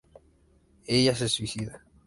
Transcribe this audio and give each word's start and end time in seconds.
Ella 0.87 1.13
se 1.13 1.29
suicida. 1.29 1.85